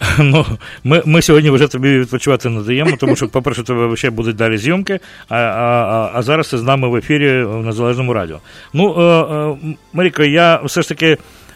[0.18, 0.46] Ну,
[0.84, 4.58] ми, ми сьогодні вже тобі відпочивати не даємо, тому що, по-перше, тебе ще будуть далі
[4.58, 8.40] зйомки, а, а, а, зараз ти з нами в ефірі в Незалежному радіо.
[8.72, 11.06] Ну, е, е, Маріко, я все ж таки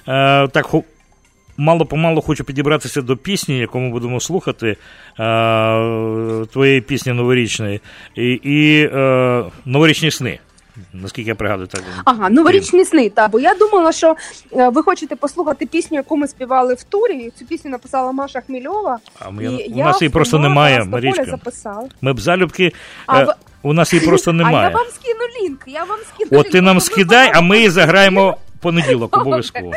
[0.09, 0.67] е, так
[1.57, 4.77] мало-помалу хочу підібратися до пісні, яку ми будемо слухати,
[5.21, 7.81] е, твоєї пісні новорічної,
[8.15, 10.39] і, і е, новорічні сни.
[10.93, 11.83] Наскільки я пригадую, так.
[12.05, 13.11] Ага, новорічні сни.
[13.11, 14.17] Та бо я думала, що
[14.53, 17.33] е, ви хочете послухати пісню, яку ми співали в турі.
[17.39, 18.99] Цю пісню написала Маша Хмільова.
[19.19, 21.25] А ми- і у я нас її просто немає, Марічка.
[21.25, 21.89] записала.
[22.01, 22.73] Ми б залюбки.
[23.07, 23.27] А е,
[23.63, 24.69] У нас її просто А я немає.
[24.75, 25.65] вам скину лінк.
[25.67, 29.73] Я вам скину От ти нам скидай, а ми її заграємо в понеділок обов'язково.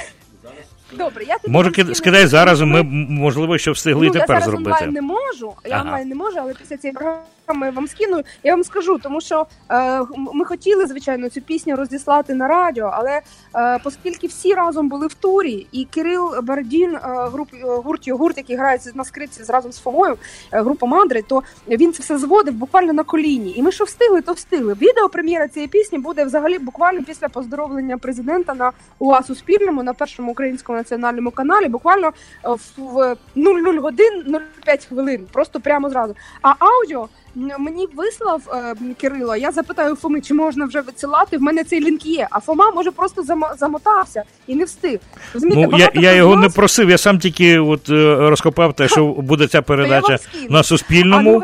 [0.97, 4.27] Добре, я тобі Може, вам скидай зараз, ми можливо, що встигли і ну, я тепер
[4.27, 4.69] зараз зробити.
[4.71, 5.53] онлайн не можу.
[5.65, 5.81] Я Ага.
[5.84, 8.21] онлайн не можу, але після цієї програми я вам скину.
[8.43, 10.01] Я вам скажу, тому що е,
[10.34, 13.21] ми хотіли, звичайно, цю пісню розіслати на радіо, але
[13.55, 18.38] е, оскільки всі разом були в турі, і Кирил Бардін, е, груп, е, гурт гурт,
[18.38, 20.17] який грає на скрипці разом з Фомою,
[20.51, 23.53] е, група Мандри, то він це все зводив буквально на коліні.
[23.55, 24.73] І ми що встигли, то встигли.
[24.73, 30.31] Відео прем'єра цієї пісні буде взагалі буквально після поздоровлення президента на УА Суспільному на першому
[30.31, 31.67] українському національному каналі.
[31.67, 36.15] Буквально е, в 00 годин 05 хвилин, просто прямо зразу.
[36.41, 39.36] А аудіо мені вислав е, Кирило.
[39.36, 41.38] Я запитаю Фоми, чи можна вже висилати.
[41.38, 42.28] В мене цей лінк є.
[42.32, 43.24] А Фома може просто
[43.58, 45.00] замотався і не встиг.
[45.34, 46.89] Розумієте, ну, я я його не просив.
[46.89, 50.17] Я сам тільки от е, розкопав те, що буде ця передача
[50.50, 51.43] на Суспільному.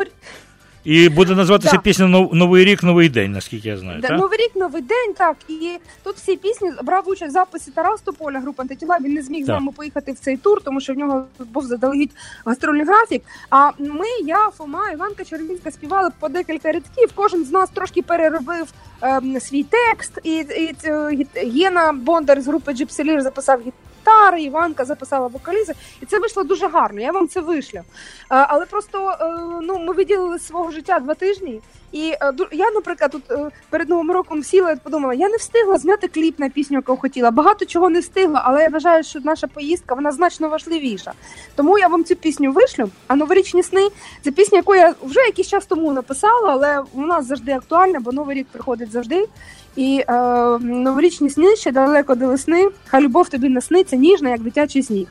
[0.84, 1.78] І буде називатися да.
[1.78, 4.00] пісня Новий рік, новий день, наскільки я знаю.
[4.00, 4.18] Да, так?
[4.18, 5.36] Новий рік, новий день, так.
[5.48, 8.98] І тут всі пісні брав участь в записі Тарас Тополя, група антитіла.
[9.00, 9.46] Він не зміг так.
[9.46, 12.10] з нами поїхати в цей тур, тому що в нього був заздалегідь
[12.44, 13.22] гастрольний графік.
[13.50, 17.10] А ми, я, Фома, Іванка Червінська співали по декілька рядків.
[17.14, 18.66] Кожен з нас трошки переробив
[19.00, 20.18] ем, свій текст.
[20.22, 20.76] І, і,
[21.12, 26.42] і Єна Бондар з групи Джипселір записав гітару гітари, Іванка записала вокалізи, і це вийшло
[26.42, 27.00] дуже гарно.
[27.00, 27.78] Я вам це вишлю.
[27.78, 27.84] Е,
[28.28, 29.24] але просто е,
[29.62, 31.60] ну ми виділили свого життя два тижні.
[31.92, 36.08] І е, я, наприклад, тут перед новим роком сіла і подумала, я не встигла зняти
[36.08, 37.30] кліп на пісню, яку хотіла.
[37.30, 41.12] Багато чого не встигла, але я вважаю, що наша поїздка вона значно важливіша.
[41.54, 42.90] Тому я вам цю пісню вишлю.
[43.06, 43.88] А новорічні сни
[44.24, 48.36] це пісня, яку я вже якийсь час тому написала, але нас завжди актуальна, бо новий
[48.36, 49.28] рік приходить завжди.
[49.76, 50.12] І е,
[50.58, 52.68] новорічні сни ще далеко до весни.
[52.86, 55.06] Хай любов тобі насниться ніжна, як дитячий сніг.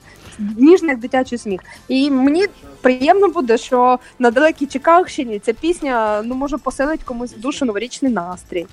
[0.57, 1.61] Ніжна, як дитячий сміх.
[1.87, 2.45] І мені
[2.81, 8.11] приємно буде, що на далекій Чикагщині ця пісня ну може поселить комусь в душу новорічний
[8.11, 8.65] настрій.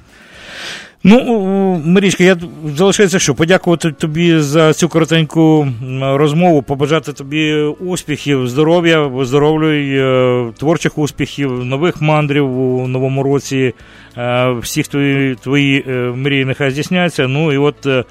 [1.04, 2.36] Ну, Марічка, я
[2.76, 5.68] залишається що подякувати тобі за цю коротеньку
[6.00, 13.74] розмову, побажати тобі успіхів, здоров'я, виздоровлюй, е, творчих успіхів, нових мандрів у новому році.
[14.16, 17.28] Е, всіх твої твої е, мрії нехай здійсняться.
[17.28, 18.06] Ну і от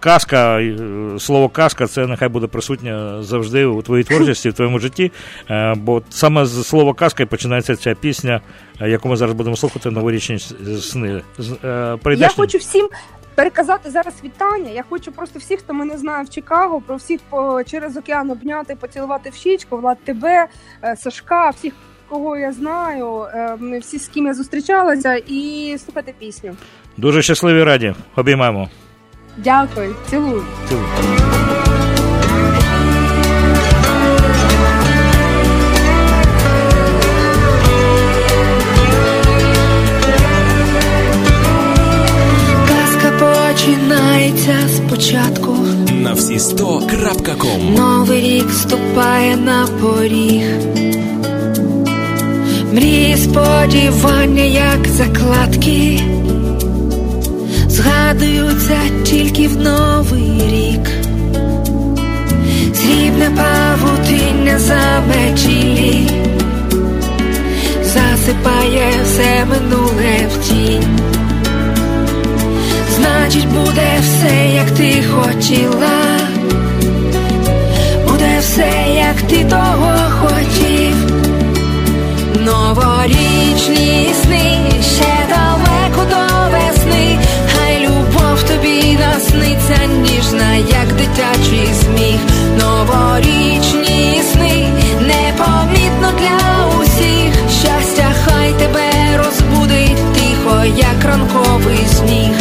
[0.00, 0.60] казка,
[1.18, 5.12] слово казка, це нехай буде присутнє завжди у твоїй творчості, в твоєму житті.
[5.76, 8.40] Бо саме з слова казка починається ця пісня,
[8.80, 10.38] яку ми зараз будемо слухати новорічні
[10.80, 11.22] сни.
[12.16, 12.88] Я хочу всім.
[13.34, 14.70] Переказати зараз вітання.
[14.70, 18.76] Я хочу просто всіх, хто мене знає в Чикаго, про всіх по через океан обняти,
[18.76, 20.46] поцілувати в щічку, Влад тебе,
[20.84, 21.72] е, Сашка, всіх,
[22.08, 26.56] кого я знаю, е, всі з ким я зустрічалася, і слухати пісню.
[26.96, 27.94] Дуже щасливі раді.
[28.16, 28.68] Обіймаємо.
[29.36, 30.44] Дякую, цілую.
[30.68, 30.86] Цілую.
[43.60, 45.56] починається спочатку.
[45.92, 50.42] На всі сто крапка.ком Новий рік вступає на поріг.
[52.72, 56.00] Мрії сподівання, як закладки,
[57.80, 60.90] згадуються тільки в новий рік.
[62.74, 66.10] Срібне павутиння за мечілі,
[67.82, 70.98] засипає все минуле в тінь.
[72.96, 76.18] Значить, буде все, як ти хотіла,
[78.08, 80.94] буде все, як ти того хотів,
[82.44, 84.58] новорічні сни
[84.96, 85.19] ще
[92.94, 94.68] новорічні сни,
[95.00, 97.34] непомітно для усіх.
[97.50, 102.36] Щастя, хай тебе розбудить тихо, як ранковий сніг.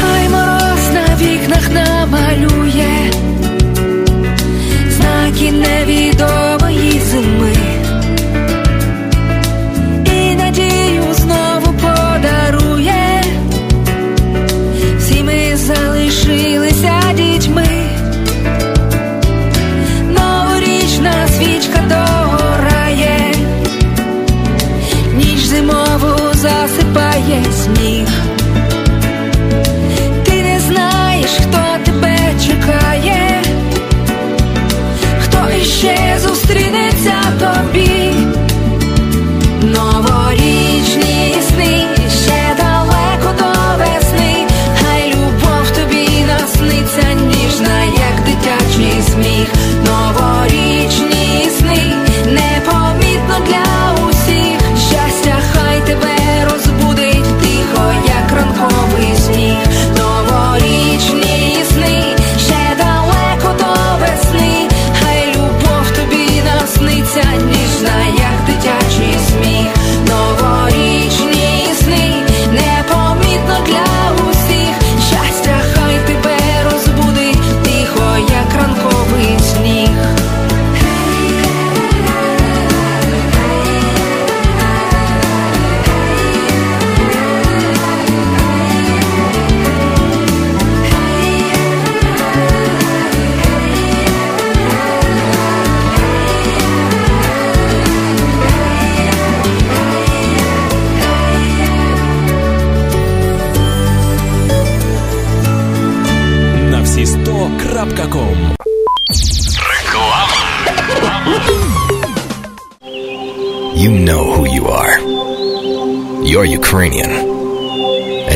[0.00, 3.10] Хай мороз на вікнах намалює,
[4.90, 6.21] знаки невідомі.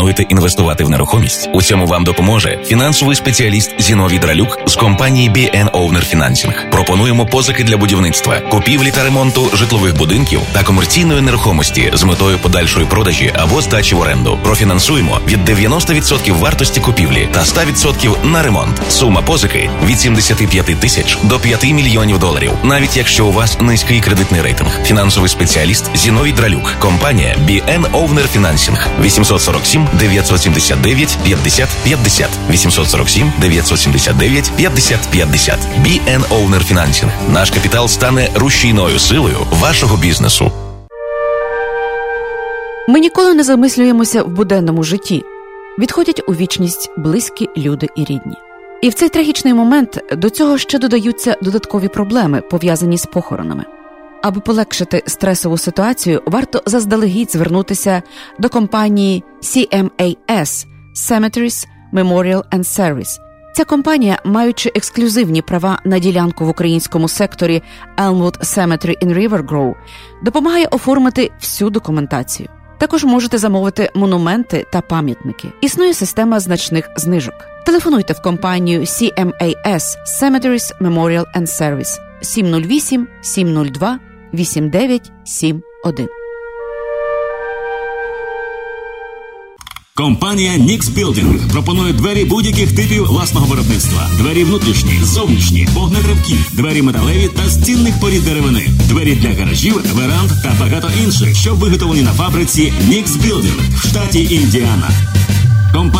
[0.00, 1.50] Плануєте інвестувати в нерухомість?
[1.52, 6.70] У цьому вам допоможе фінансовий спеціаліст Зіновій Дралюк з компанії BN Owner Financing.
[6.70, 12.86] Пропонуємо позики для будівництва, купівлі та ремонту житлових будинків та комерційної нерухомості з метою подальшої
[12.86, 14.38] продажі або здачі в оренду.
[14.42, 18.82] Профінансуємо від 90% вартості купівлі та 100% на ремонт.
[18.88, 24.42] Сума позики від 75 тисяч до 5 мільйонів доларів, навіть якщо у вас низький кредитний
[24.42, 24.82] рейтинг.
[24.84, 26.74] Фінансовий спеціаліст Зіновій Дралюк.
[26.78, 28.78] Компанія BN Owner Financing.
[29.02, 37.10] 847 979 50 50 847 979 50 50 BN Owner Financing.
[37.32, 40.52] Наш капітал стане рушійною силою вашого бізнесу.
[42.88, 45.24] Ми ніколи не замислюємося в буденному житті.
[45.78, 48.36] Відходять у вічність близькі люди і рідні.
[48.82, 53.64] І в цей трагічний момент до цього ще додаються додаткові проблеми, пов'язані з похоронами.
[54.22, 58.02] Аби полегшити стресову ситуацію, варто заздалегідь звернутися
[58.38, 60.66] до компанії CMAS
[60.96, 63.18] Cemeteries Memorial and Service.
[63.54, 67.62] Ця компанія, маючи ексклюзивні права на ділянку в українському секторі
[67.96, 69.74] Elmwood Cemetery in River Grove,
[70.24, 72.48] допомагає оформити всю документацію.
[72.78, 75.48] Також можете замовити монументи та пам'ятники.
[75.60, 77.34] Існує система значних знижок.
[77.66, 79.82] Телефонуйте в компанію CMAS
[80.22, 83.98] Cemeteries Memorial and Service 708 702
[84.34, 86.08] 8971.
[90.00, 97.28] Компанія Nix Building пропонує двері будь-яких типів власного виробництва: двері внутрішні, зовнішні, вогнетривкі, двері металеві
[97.36, 102.12] та з цінних порід деревини, двері для гаражів, веранд та багато інших, що виготовлені на
[102.12, 104.90] фабриці Nix Building в штаті Індіана.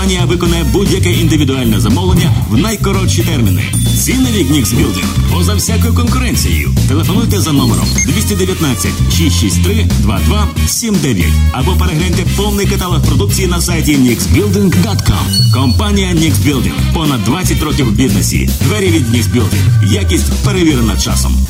[0.00, 3.62] Компанія виконає будь-яке індивідуальне замовлення в найкоротші терміни.
[3.98, 6.70] Ціни від Nix Building поза всякою конкуренцією.
[6.88, 15.54] Телефонуйте за номером 219 663 2279 або перегляньте повний каталог продукції на сайті nixbuilding.com.
[15.54, 16.94] Компанія Nix Building.
[16.94, 18.50] Понад 20 років в бізнесі.
[18.60, 19.92] Двері від Nix Building.
[19.92, 21.46] Якість перевірена часом.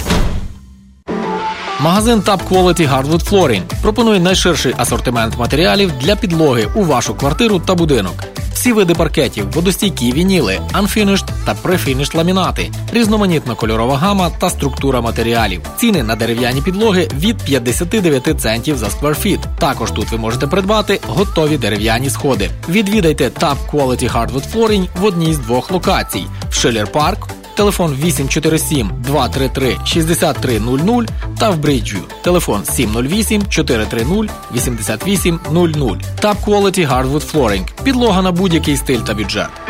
[1.81, 7.75] Магазин Top Quality Hardwood Flooring пропонує найширший асортимент матеріалів для підлоги у вашу квартиру та
[7.75, 8.25] будинок.
[8.61, 15.61] Всі види паркетів, водостійкі вініли, unfinished та prefinished ламінати, різноманітна кольорова гама та структура матеріалів.
[15.77, 19.41] Ціни на дерев'яні підлоги від 59 центів за скверфіт.
[19.59, 22.51] Також тут ви можете придбати готові дерев'яні сходи.
[22.69, 27.29] Відвідайте Top Quality Hardwood Flooring в одній з двох локацій: в Шиллер Парк
[27.61, 31.07] телефон 847 233 6300
[31.39, 35.99] та в Бриджу телефон 708 430 8800.
[36.21, 37.83] Top Quality Hardwood Flooring.
[37.85, 39.70] Підлога на будь-який стиль та бюджет.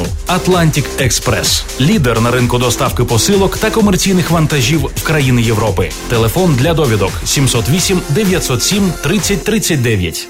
[0.27, 1.63] Atlantic Express.
[1.81, 5.89] лідер на ринку доставки посилок та комерційних вантажів в країни Європи.
[6.09, 10.27] Телефон для довідок 708 907 30 39.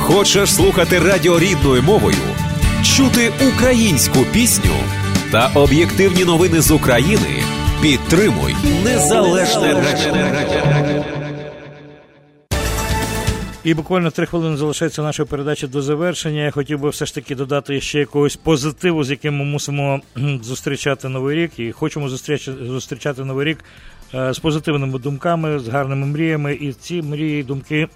[0.00, 2.16] Хочеш слухати радіо рідною мовою,
[2.96, 4.74] чути українську пісню
[5.32, 7.42] та об'єктивні новини з України?
[7.82, 10.75] Підтримуй незалежне радіо.
[13.66, 16.44] І буквально три хвилини залишається нашої передачі до завершення.
[16.44, 20.00] Я хотів би все ж таки додати ще якогось позитиву, з яким ми мусимо
[20.42, 23.64] зустрічати новий рік, і хочемо зустрічати, зустрічати новий рік
[24.14, 26.54] е, з позитивними думками, з гарними мріями.
[26.54, 27.88] І ці мрії, думки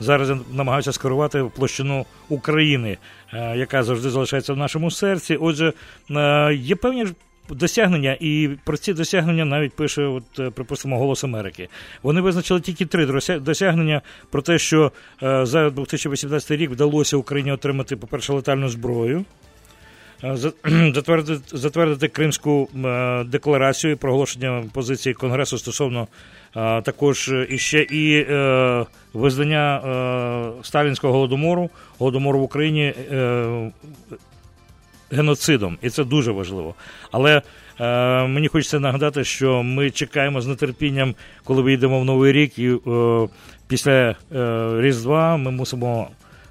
[0.00, 2.98] зараз намагаюся скерувати в площину України,
[3.32, 5.36] е, яка завжди залишається в нашому серці.
[5.36, 5.72] Отже,
[6.10, 7.06] е, є певні
[7.50, 11.68] досягнення, і про ці досягнення навіть пише, от, припустимо, Голос Америки.
[12.02, 13.06] Вони визначили тільки три
[13.40, 14.92] досягнення про те, що
[15.22, 19.24] е, за 2018 рік вдалося Україні отримати, по-перше, летальну зброю.
[20.24, 20.36] е,
[20.94, 26.08] затвердити, затвердити Кримську е, декларацію, проголошення позиції Конгресу стосовно
[26.56, 33.70] е, також іще і е, визнання е, сталінського голодомору, голодомору в Україні е,
[35.10, 36.74] геноцидом, і це дуже важливо.
[37.10, 37.42] Але
[37.80, 42.68] е, мені хочеться нагадати, що ми чекаємо з нетерпінням, коли вийдемо в новий рік, і
[42.68, 43.28] е,
[43.68, 44.14] після е,
[44.80, 46.08] Різдва ми мусимо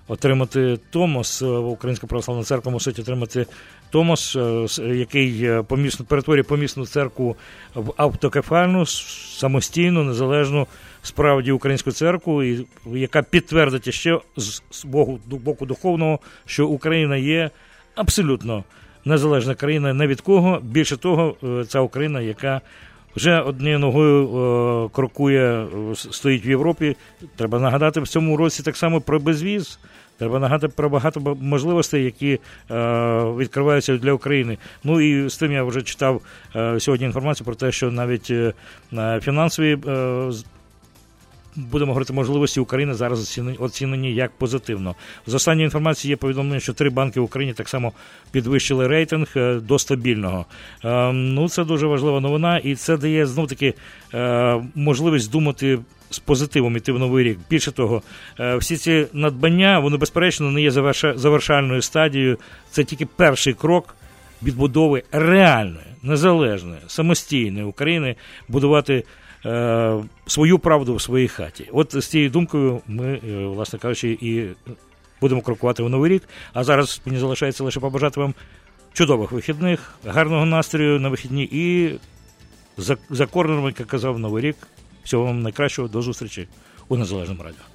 [0.07, 1.41] отримати Томос.
[1.41, 3.45] е, Українська православна церква мусить отримати
[3.89, 7.35] Томос, е, який е, помісну, перетворює помісну церкву
[7.75, 10.67] в автокефальну, самостійну, незалежну
[11.01, 14.19] справді українську церкву, і, яка підтвердить ще
[14.71, 17.49] з боку, боку духовного, що Україна є
[17.95, 18.63] абсолютно
[19.05, 20.59] незалежна країна не від кого.
[20.63, 22.61] Більше того, е, ця Україна, яка
[23.15, 26.95] вже однією ногою е, крокує, е, стоїть в Європі.
[27.35, 29.79] Треба нагадати в цьому році так само про безвіз.
[30.17, 32.39] Треба нагадати про багато можливостей, які
[33.37, 34.57] відкриваються для України.
[34.83, 36.21] Ну і з тим я вже читав
[36.77, 38.53] сьогодні інформацію про те, що навіть е,
[39.21, 39.77] фінансові
[41.55, 44.95] будемо говорити, можливості України зараз оцінені, як позитивно.
[45.27, 47.93] З останньої інформації є повідомлення, що три банки в Україні так само
[48.31, 50.45] підвищили рейтинг е, до стабільного.
[50.85, 53.73] Е, Ну, це дуже важлива новина, і це дає знов таки
[54.13, 55.79] е, можливість думати.
[56.09, 57.39] З позитивом іти в новий рік.
[57.49, 58.01] Більше того,
[58.57, 60.71] всі ці надбання, вони безперечно не є
[61.15, 62.37] завершальною стадією.
[62.71, 63.95] Це тільки перший крок
[64.43, 68.15] відбудови реальної, незалежної, самостійної України,
[68.47, 69.03] будувати
[70.27, 71.69] свою правду в своїй хаті.
[71.73, 74.45] От з цією думкою ми, е, власне кажучи, і
[75.21, 76.23] будемо крокувати в новий рік.
[76.53, 78.33] А зараз мені залишається лише побажати вам
[78.93, 81.95] чудових вихідних, гарного настрою на вихідні і
[82.77, 84.55] за, за корнером, як казав, новий рік.
[85.03, 86.47] Всього вам найкращого, до зустрічі
[86.87, 87.74] у Незалежному радіо.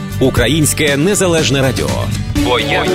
[0.21, 1.89] Українське незалежне радіо.
[2.35, 2.85] Бо я